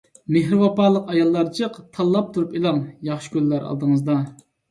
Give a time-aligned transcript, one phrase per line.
[0.35, 1.77] مېھرى ۋاپالىق ئاياللار جىق.
[1.97, 2.81] تاللاپ تۇرۇپ ئېلىڭ!
[3.09, 4.19] ياخشى كۈنلەر ئالدىڭىزدا.